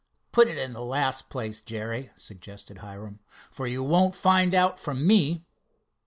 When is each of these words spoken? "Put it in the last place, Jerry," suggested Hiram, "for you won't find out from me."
"Put 0.31 0.47
it 0.47 0.57
in 0.57 0.73
the 0.73 0.83
last 0.83 1.29
place, 1.29 1.61
Jerry," 1.61 2.09
suggested 2.17 2.79
Hiram, 2.79 3.19
"for 3.51 3.67
you 3.67 3.83
won't 3.83 4.15
find 4.15 4.55
out 4.55 4.79
from 4.79 5.05
me." 5.05 5.45